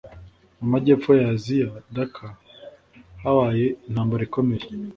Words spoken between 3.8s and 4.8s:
intampambara ikomeye